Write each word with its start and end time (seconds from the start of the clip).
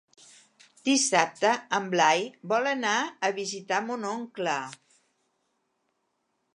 Dissabte 0.87 1.51
en 1.79 1.85
Blai 1.91 2.25
vol 2.55 2.71
anar 2.71 2.97
a 3.29 3.33
visitar 3.41 3.83
mon 3.91 4.09
oncle. 4.15 4.59